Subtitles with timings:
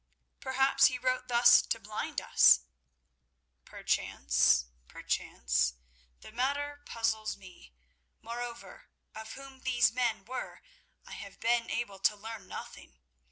[0.39, 2.61] "Perhaps he wrote thus to blind us."
[3.65, 5.75] "Perchance, perchance.
[6.21, 7.75] The matter puzzles me.
[8.19, 10.63] Moreover, of whom these men were
[11.05, 12.99] I have been able to learn nothing.